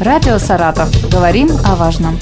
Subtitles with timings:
[0.00, 0.88] Радио «Саратов».
[1.10, 2.16] Говорим о важном.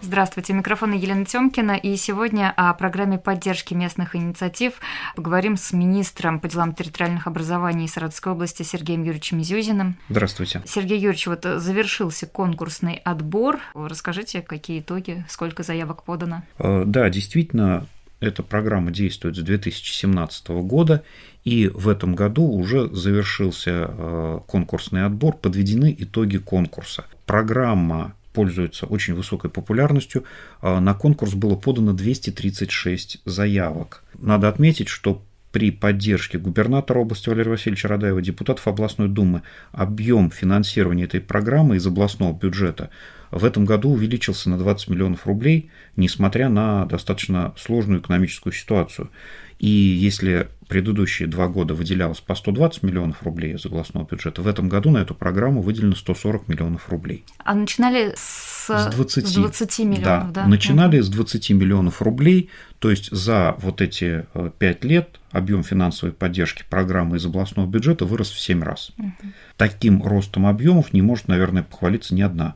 [0.00, 4.80] Здравствуйте, микрофон Елена Тёмкина, и сегодня о программе поддержки местных инициатив
[5.14, 9.96] поговорим с министром по делам территориальных образований Саратовской области Сергеем Юрьевичем Зюзиным.
[10.08, 10.60] Здравствуйте.
[10.66, 13.60] Сергей Юрьевич, вот завершился конкурсный отбор.
[13.74, 16.42] Расскажите, какие итоги, сколько заявок подано?
[16.58, 17.86] Э, да, действительно,
[18.20, 21.02] эта программа действует с 2017 года,
[21.44, 27.04] и в этом году уже завершился э, конкурсный отбор, подведены итоги конкурса.
[27.26, 30.24] Программа пользуется очень высокой популярностью.
[30.62, 34.02] Э, на конкурс было подано 236 заявок.
[34.18, 35.22] Надо отметить, что
[35.52, 41.86] при поддержке губернатора области Валерия Васильевича Радаева, депутатов областной думы, объем финансирования этой программы из
[41.86, 42.90] областного бюджета
[43.30, 49.10] в этом году увеличился на 20 миллионов рублей, несмотря на достаточно сложную экономическую ситуацию.
[49.58, 54.68] И если предыдущие два года выделялось по 120 миллионов рублей из областного бюджета, в этом
[54.68, 57.24] году на эту программу выделено 140 миллионов рублей.
[57.38, 60.42] А начинали с, с 20, с 20 миллионов, да?
[60.42, 60.46] да?
[60.46, 61.06] Начинали угу.
[61.06, 64.26] с 20 миллионов рублей, то есть за вот эти
[64.58, 68.92] 5 э, лет объем финансовой поддержки программы из областного бюджета вырос в 7 раз.
[68.98, 69.32] Угу.
[69.56, 72.54] Таким ростом объемов не может, наверное, похвалиться ни одна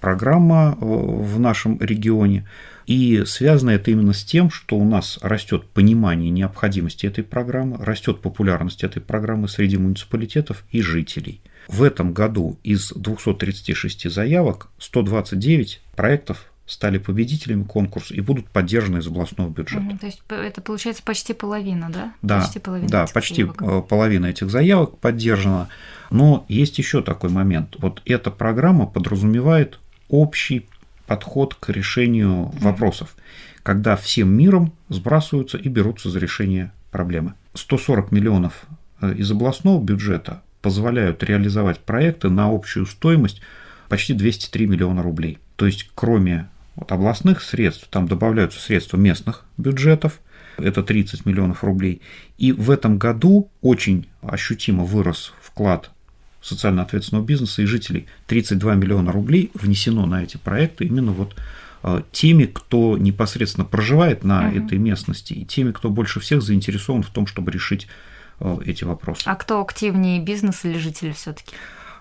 [0.00, 2.46] программа э, в нашем регионе.
[2.86, 8.20] И связано это именно с тем, что у нас растет понимание необходимости этой программы, растет
[8.20, 11.40] популярность этой программы среди муниципалитетов и жителей.
[11.68, 19.06] В этом году из 236 заявок 129 проектов стали победителями конкурса и будут поддержаны из
[19.06, 19.84] областного бюджета.
[19.86, 22.12] Угу, то есть это получается почти половина, да?
[22.22, 23.62] Да, почти половина, да, почти заявок.
[23.62, 25.68] Э, половина этих заявок поддержана.
[26.10, 27.76] Но есть еще такой момент.
[27.78, 30.68] Вот эта программа подразумевает общий
[31.06, 33.14] подход к решению вопросов,
[33.62, 37.34] когда всем миром сбрасываются и берутся за решение проблемы.
[37.54, 38.66] 140 миллионов
[39.00, 43.40] э, из областного бюджета позволяют реализовать проекты на общую стоимость
[43.88, 45.38] почти 203 миллиона рублей.
[45.54, 50.20] То есть, кроме вот областных средств, там добавляются средства местных бюджетов,
[50.58, 52.00] это 30 миллионов рублей.
[52.38, 55.90] И в этом году очень ощутимо вырос вклад
[56.40, 58.06] социально ответственного бизнеса и жителей.
[58.26, 61.34] 32 миллиона рублей внесено на эти проекты именно вот
[61.82, 64.58] э, теми, кто непосредственно проживает на угу.
[64.58, 67.88] этой местности, и теми, кто больше всех заинтересован в том, чтобы решить
[68.40, 69.22] э, эти вопросы.
[69.26, 71.54] А кто активнее, бизнес или жители все-таки?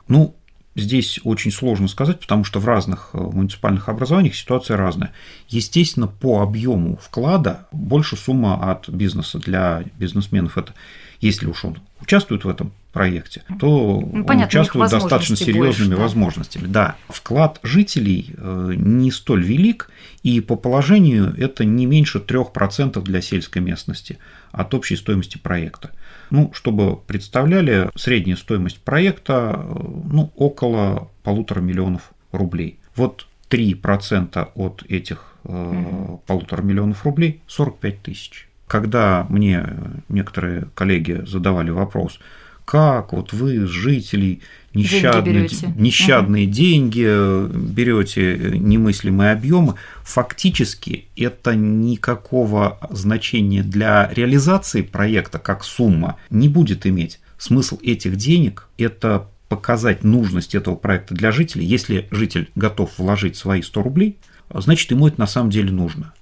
[0.07, 0.35] Ну,
[0.75, 5.13] Здесь очень сложно сказать, потому что в разных э, муниципальных образованиях ситуация разная.
[5.47, 10.57] Естественно, по объему вклада больше сумма от бизнеса для бизнесменов.
[10.57, 10.73] Это
[11.21, 15.87] если уж он участвует в этом проекте, то ну, он понятно, участвует достаточно серьезными больше,
[15.89, 15.95] да.
[15.97, 16.67] возможностями.
[16.67, 19.89] Да, вклад жителей э, не столь велик,
[20.23, 24.17] и по положению это не меньше 3% для сельской местности
[24.51, 25.91] от общей стоимости проекта.
[26.29, 29.73] Ну, чтобы представляли, средняя стоимость проекта э,
[30.11, 32.79] ну, около полутора миллионов рублей.
[32.95, 36.21] Вот 3% от этих угу.
[36.25, 38.47] полутора миллионов рублей– 45 тысяч.
[38.67, 39.67] Когда мне
[40.09, 42.19] некоторые коллеги задавали вопрос,
[42.65, 44.41] как вот вы, жителей,
[44.73, 46.53] нещадные, деньги нещадные угу.
[46.53, 56.87] деньги берете немыслимые объемы, фактически это никакого значения для реализации проекта как сумма не будет
[56.87, 57.19] иметь.
[57.37, 61.65] Смысл этих денег– это показать нужность этого проекта для жителей.
[61.65, 64.17] Если житель готов вложить свои 100 рублей,
[64.51, 66.13] значит ему это на самом деле нужно.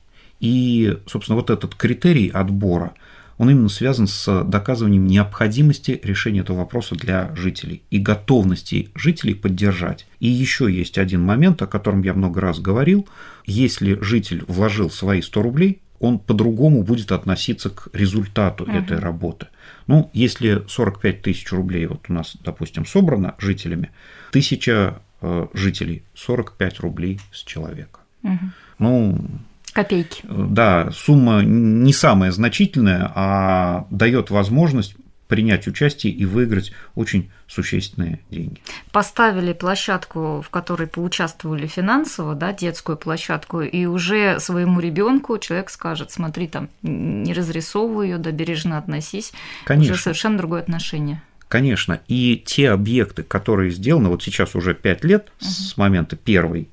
[0.43, 2.95] И, собственно, вот этот критерий отбора,
[3.37, 10.05] он именно связан с доказыванием необходимости решения этого вопроса для жителей и готовности жителей поддержать.
[10.19, 13.07] И еще есть один момент, о котором я много раз говорил.
[13.45, 18.83] Если житель вложил свои 100 рублей, он по-другому будет относиться к результату uh-huh.
[18.83, 19.47] этой работы.
[19.87, 23.91] Ну, если 45 тысяч рублей вот у нас, допустим, собрано жителями,
[24.33, 28.01] тысяча э, жителей 45 рублей с человека.
[28.23, 28.37] Uh-huh.
[28.79, 29.25] Ну,
[29.73, 30.22] Копейки.
[30.23, 34.96] Да, сумма не самая значительная, а дает возможность
[35.28, 38.61] принять участие и выиграть очень существенные деньги.
[38.91, 46.11] Поставили площадку, в которой поучаствовали финансово, да, детскую площадку, и уже своему ребенку человек скажет,
[46.11, 49.34] смотри, там, не разрисовывай ее, да, бережно относись.
[49.66, 49.93] Конечно.
[49.93, 51.23] Уже совершенно другое отношение.
[51.47, 51.99] Конечно.
[52.08, 55.49] И те объекты, которые сделаны, вот сейчас уже 5 лет угу.
[55.49, 56.70] с момента первой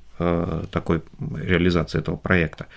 [0.71, 2.67] такой реализации этого проекта.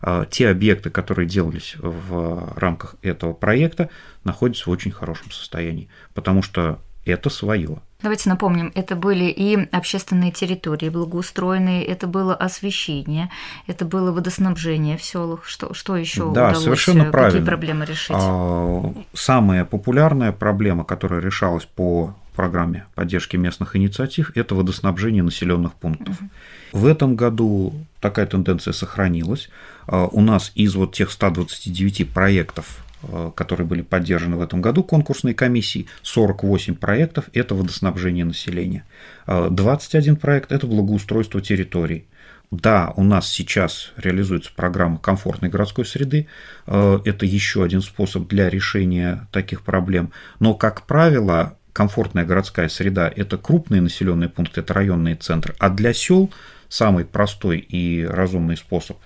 [0.00, 3.88] А те объекты, которые делались в рамках этого проекта,
[4.22, 7.78] находятся в очень хорошем состоянии, потому что это свое.
[8.02, 13.30] Давайте напомним, это были и общественные территории благоустроенные, это было освещение,
[13.66, 15.46] это было водоснабжение в селах.
[15.46, 17.46] Что, что еще да, удалось, совершенно какие правильно.
[17.46, 18.16] проблемы решить?
[18.18, 26.20] А, самая популярная проблема, которая решалась по программе поддержки местных инициатив, это водоснабжение населенных пунктов.
[26.20, 26.80] Угу.
[26.80, 29.48] В этом году такая тенденция сохранилась.
[29.86, 34.82] А, у нас из вот тех 129 проектов Э, которые были поддержаны в этом году
[34.82, 38.84] конкурсной комиссией, 48 проектов– это водоснабжение населения,
[39.26, 42.06] 21 э, проект– это благоустройство территорий.
[42.50, 46.28] Да, у нас сейчас реализуется программа комфортной городской среды,
[46.66, 53.36] это еще один способ для решения таких проблем, но, как правило, комфортная городская среда– это
[53.36, 56.32] крупные населенные пункты, это районные центры, а для сел
[56.70, 58.96] самый простой и разумный способ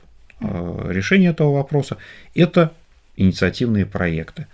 [0.40, 1.96] решения этого вопроса–
[2.36, 2.72] это
[3.16, 4.46] инициативные проекты.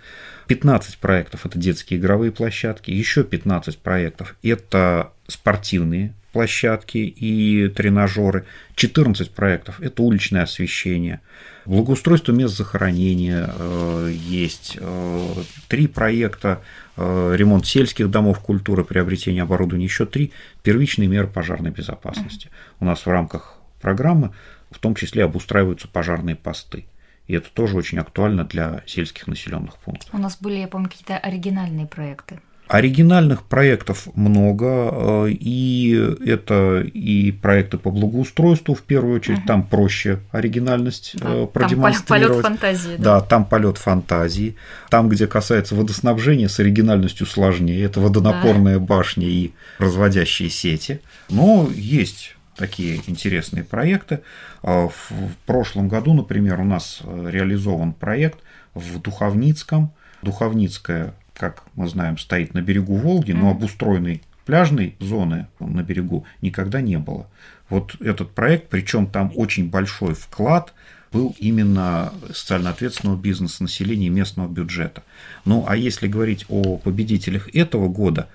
[0.47, 8.43] 15 проектов– это детские игровые площадки, еще 15 проектов– это спортивные площадки и тренажеры,
[8.75, 11.21] 14 проектов– это уличное освещение,
[11.65, 15.33] благоустройство мест захоронения э, есть, э,
[15.69, 16.61] три проекта
[16.97, 22.49] э, ремонт сельских домов культуры, приобретение оборудования, еще три первичные меры пожарной безопасности.
[22.81, 24.33] У нас в рамках программы
[24.71, 26.83] в том числе обустраиваются пожарные посты.
[27.27, 30.13] И это тоже очень актуально для сельских населенных пунктов.
[30.13, 32.41] У нас были, я помню, какие-то оригинальные проекты.
[32.67, 35.93] Оригинальных проектов много, э, и
[36.25, 39.47] это и проекты по благоустройству в первую очередь, угу.
[39.47, 42.41] там проще оригинальность да, э, продемонстрировать.
[42.41, 42.95] Там полет фантазии.
[42.97, 44.55] Да, да там полет фантазии.
[44.89, 47.83] Там, где касается водоснабжения, с оригинальностью сложнее.
[47.83, 48.85] Это водонапорная да.
[48.85, 51.01] башня и разводящие сети.
[51.29, 54.21] Но есть такие интересные проекты.
[54.63, 55.11] А, в
[55.45, 58.39] прошлом году, например, у нас э, реализован проект
[58.73, 59.93] в Духовницком.
[60.21, 66.81] Духовницкая, как мы знаем, стоит на берегу Волги, но обустроенной пляжной зоны на берегу никогда
[66.81, 67.27] не было.
[67.69, 70.73] Вот этот проект, причем там очень большой вклад
[71.11, 75.03] был именно социально ответственного бизнеса, населения местного бюджета.
[75.45, 78.27] Ну а если говорить о победителях этого года,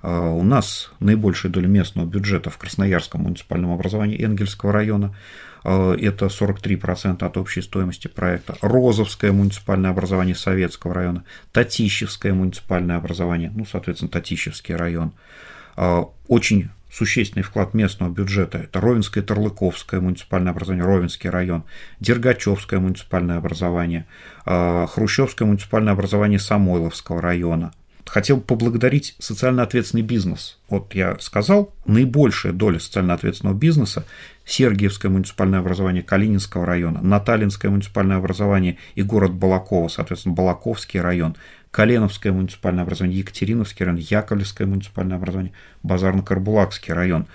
[0.00, 5.14] а, у нас наибольшая доля местного бюджета в Красноярском муниципальном образовании Энгельского района.
[5.70, 8.56] А, это 43% от общей стоимости проекта.
[8.62, 11.24] Розовское муниципальное образование Советского района.
[11.52, 15.12] Татищевское муниципальное образование, ну, соответственно, Татищевский район.
[15.76, 18.56] А, очень существенный вклад местного бюджета.
[18.56, 21.64] Это Ровенское Торлыковское муниципальное образование, Ровенский район,
[22.00, 24.06] Дергачевское муниципальное образование,
[24.46, 27.72] Хрущевское муниципальное образование Самойловского района,
[28.06, 30.58] хотел поблагодарить социально ответственный бизнес.
[30.70, 34.06] Вот я сказал, наибольшая доля социально ответственного бизнеса
[34.48, 41.36] Сергиевское муниципальное образование Калининского района, Наталинское муниципальное образование и город Балакова, соответственно, Балаковский район,
[41.70, 45.52] Коленовское муниципальное образование, Екатериновский район, Яковлевское муниципальное образование,
[45.82, 47.26] Базарно-Карбулакский район.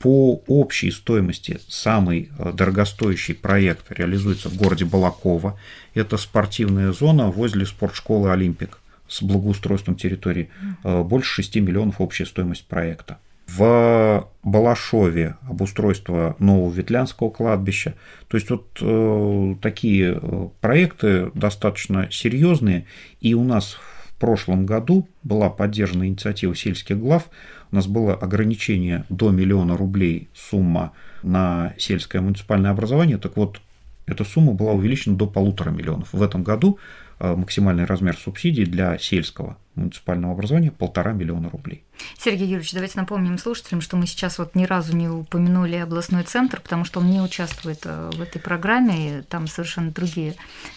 [0.00, 5.58] По общей стоимости самый э, дорогостоящий проект реализуется в городе Балакова.
[5.94, 10.50] Это спортивная зона возле спортшколы «Олимпик» с благоустройством территории,
[10.82, 13.18] э, больше 6 миллионов общая стоимость проекта.
[13.46, 17.94] В Балашове обустройство нового Ветлянского кладбища.
[18.28, 22.86] То есть вот э, такие э, проекты достаточно серьезные.
[23.20, 27.28] И у нас в прошлом году была поддержана инициатива сельских глав.
[27.70, 30.92] У нас было ограничение до миллиона рублей сумма
[31.22, 33.18] на сельское муниципальное образование.
[33.18, 33.60] Так вот,
[34.06, 36.12] эта сумма была увеличена до полутора миллионов.
[36.12, 36.78] В этом году
[37.18, 41.84] максимальный размер субсидий для сельского муниципального образования полтора миллиона рублей.
[42.18, 46.60] Сергей Юрьевич, давайте напомним слушателям, что мы сейчас вот ни разу не упомянули областной центр,
[46.60, 50.34] потому что он не участвует э, в этой программе, и там совершенно другие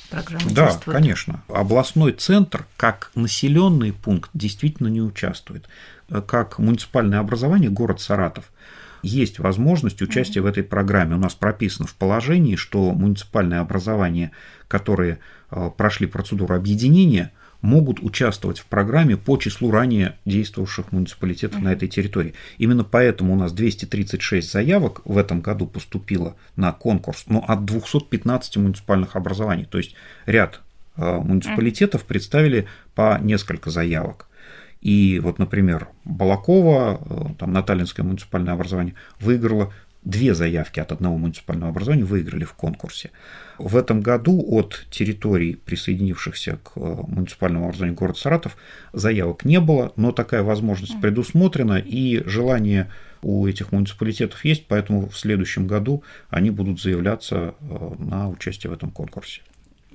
[0.10, 0.98] программы да, участвуют.
[0.98, 1.44] Конечно.
[1.48, 5.68] Областной центр как населенный пункт действительно не участвует.
[6.10, 8.52] Э, как муниципальное образование город Саратов
[9.04, 11.16] есть возможность участия в этой программе.
[11.16, 14.32] У нас прописано в положении, что муниципальные образования,
[14.68, 15.20] которые
[15.52, 21.88] Э, прошли процедуру объединения, могут участвовать в программе по числу ранее действовавших муниципалитетов на этой
[21.88, 22.36] территории.
[22.58, 28.58] Именно поэтому у нас 236 заявок в этом году поступило на конкурс, но от 215
[28.58, 29.66] муниципальных образований.
[29.66, 30.62] То есть ряд
[30.96, 34.29] э, муниципалитетов представили по несколько заявок.
[34.82, 41.72] И вот, например, Балакова, э, там Наталинское муниципальное образование, выиграло две заявки от одного муниципального
[41.72, 43.12] образования выиграли в конкурсе.
[43.58, 48.56] В этом году от территорий, присоединившихся к э, муниципальному образованию город Саратов,
[48.94, 52.90] заявок не было, но такая возможность предусмотрена, и желание
[53.22, 58.74] у этих муниципалитетов есть, поэтому в следующем году они будут заявляться э, на участие в
[58.74, 59.42] этом конкурсе.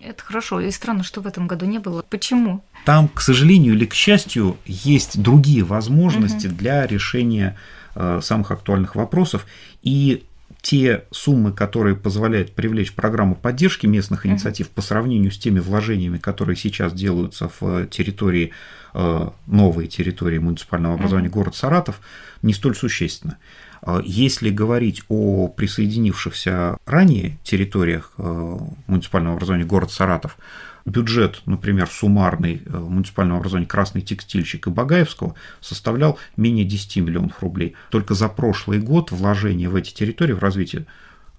[0.02, 0.60] Это хорошо.
[0.60, 2.04] И странно, что в этом году не было.
[2.08, 2.62] Почему?
[2.84, 6.56] Там, к сожалению или к счастью, есть другие возможности угу.
[6.56, 7.56] для решения
[7.94, 9.46] э, самых актуальных вопросов.
[9.82, 10.24] И
[10.64, 16.56] те суммы, которые позволяют привлечь программу поддержки местных инициатив по сравнению с теми вложениями, которые
[16.56, 18.52] сейчас делаются в территории,
[18.94, 22.00] э, новой территории муниципального образования город Саратов,
[22.40, 23.36] не столь существенно.
[23.84, 30.38] Э, если говорить о присоединившихся ранее территориях э, муниципального образования город Саратов,
[30.84, 37.74] бюджет, например, суммарный э, муниципального образования «Красный текстильщик» и Багаевского составлял менее 10 миллионов рублей.
[37.90, 40.86] Только за прошлый год вложение в эти территории в развитие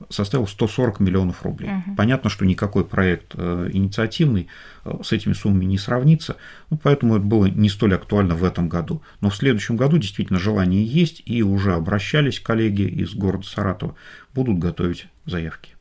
[0.09, 1.69] составил 140 миллионов рублей.
[1.69, 1.95] Угу.
[1.95, 4.47] Понятно, что никакой проект э, инициативный
[4.83, 6.37] э, с этими суммами не сравнится,
[6.69, 9.01] ну, поэтому это было не столь актуально в этом году.
[9.21, 13.95] Но в следующем году действительно желание есть, и уже обращались коллеги из города Саратова,
[14.33, 15.74] будут готовить заявки.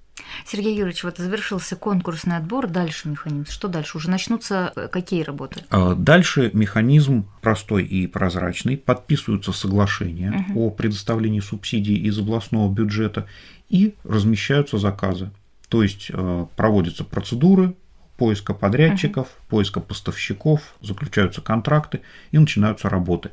[0.46, 3.46] Сергей Юрьевич, вот завершился конкурсный отбор, дальше механизм.
[3.50, 3.98] Что дальше?
[3.98, 5.62] Уже начнутся э, какие работы?
[5.70, 8.76] А, дальше механизм простой и прозрачный.
[8.76, 10.66] Подписываются соглашения угу.
[10.66, 13.26] о предоставлении субсидий из областного бюджета
[13.68, 15.30] и размещаются заказы.
[15.68, 17.74] То есть э, проводятся процедуры
[18.16, 19.46] поиска подрядчиков, угу.
[19.48, 22.00] поиска поставщиков, заключаются контракты
[22.30, 23.30] и начинаются работы.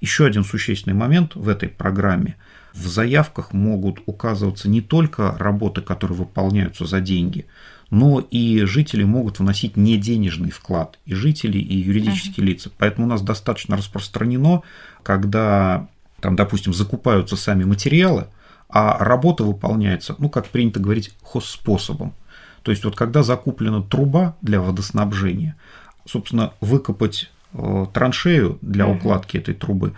[0.00, 2.36] Еще один существенный момент в этой программе–
[2.74, 7.46] в заявках могут указываться не только работы, которые выполняются за деньги,
[7.90, 12.50] но и жители могут вносить не денежный вклад, и жители, и юридические uh-huh.
[12.50, 12.70] лица.
[12.76, 14.62] Поэтому у нас достаточно распространено,
[15.04, 15.86] когда
[16.20, 18.26] там, допустим, закупаются сами материалы,
[18.68, 22.12] а работа выполняется, ну, как принято говорить, хозспособом.
[22.62, 25.54] То есть вот когда закуплена труба для водоснабжения,
[26.06, 29.94] собственно, выкопать э, траншею для укладки этой трубы,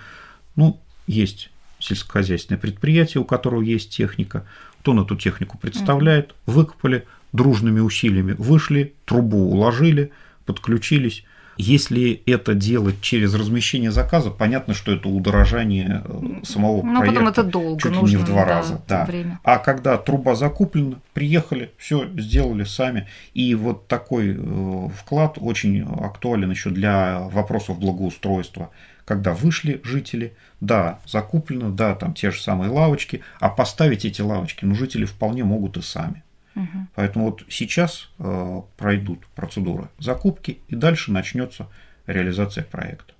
[0.56, 1.50] ну, есть
[1.86, 4.46] сельскохозяйственное предприятие, у которого есть техника,
[4.78, 10.12] вот он эту технику представляет, выкопали дружными усилиями, вышли, трубу уложили,
[10.44, 11.24] подключились.
[11.56, 17.06] Если это делать через размещение заказа, понятно, что это удорожание э, самого ну, проекта.
[17.06, 18.82] потом это долго, чуть ли не в два да, раза.
[18.86, 19.04] Да.
[19.06, 19.40] Время.
[19.42, 23.08] А когда труба закуплена, приехали, все сделали сами.
[23.32, 28.70] И вот такой э, вклад очень актуален еще для вопросов благоустройства
[29.06, 34.64] когда вышли жители, да, закуплено, да, там те же самые лавочки, а поставить эти лавочки,
[34.64, 36.24] ну, жители вполне могут и сами.
[36.56, 36.86] Угу.
[36.94, 41.68] Поэтому вот сейчас э, пройдут процедуры закупки, и дальше начнется
[42.06, 43.12] реализация проекта.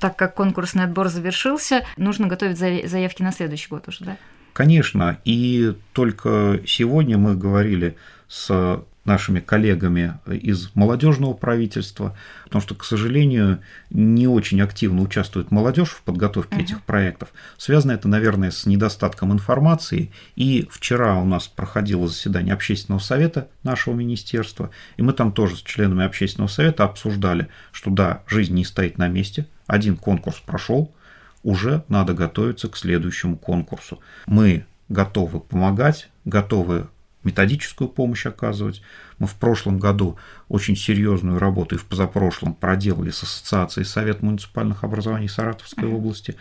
[0.00, 4.16] Так как конкурсный отбор завершился, нужно готовить заявки на следующий год уже, да?
[4.52, 7.96] Конечно, и только сегодня мы говорили
[8.28, 13.60] с нашими коллегами из молодежного правительства, потому что, к сожалению,
[13.90, 16.62] не очень активно участвует молодежь в подготовке uh-huh.
[16.62, 17.30] этих проектов.
[17.56, 20.12] Связано это, наверное, с недостатком информации.
[20.36, 25.62] И вчера у нас проходило заседание общественного совета нашего министерства, и мы там тоже с
[25.62, 30.94] членами общественного совета обсуждали, что да, жизнь не стоит на месте, один конкурс прошел,
[31.42, 34.00] уже надо готовиться к следующему конкурсу.
[34.26, 36.88] Мы готовы помогать, готовы
[37.24, 38.82] методическую помощь оказывать.
[39.18, 40.16] Мы в прошлом году
[40.48, 46.36] очень серьезную работу и в позапрошлом проделали с Ассоциацией Совет муниципальных образований Саратовской области,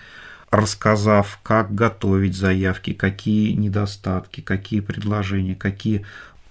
[0.49, 6.05] рассказав, как готовить заявки, какие недостатки, какие предложения, какие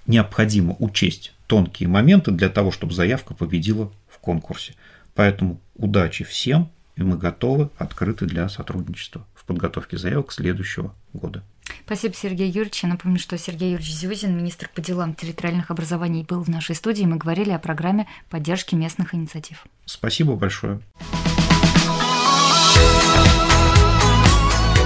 [0.06, 4.75] необходимо учесть тонкие моменты для того, чтобы заявка победила в конкурсе.
[5.14, 11.42] Поэтому удачи всем, и мы готовы, открыты для сотрудничества в подготовке заявок следующего года.
[11.87, 12.83] Спасибо, Сергей Юрьевич.
[12.83, 17.05] Я напомню, что Сергей Юрьевич Зюзин, министр по делам территориальных образований, был в нашей студии.
[17.05, 19.64] Мы говорили о программе поддержки местных инициатив.
[19.85, 20.81] Спасибо большое.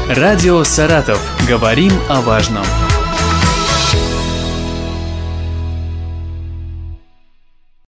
[0.08, 1.20] Радио «Саратов».
[1.48, 2.66] Говорим о важном.